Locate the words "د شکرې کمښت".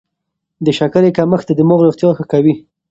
0.65-1.45